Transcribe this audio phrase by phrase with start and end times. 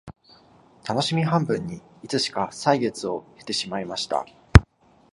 [0.83, 4.25] たのしみ半分にいつしか歳月を経てしまいました